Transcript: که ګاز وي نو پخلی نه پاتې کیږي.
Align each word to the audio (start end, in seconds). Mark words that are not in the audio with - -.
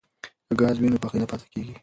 که 0.47 0.53
ګاز 0.59 0.75
وي 0.77 0.87
نو 0.91 1.01
پخلی 1.03 1.19
نه 1.21 1.27
پاتې 1.31 1.47
کیږي. 1.53 1.73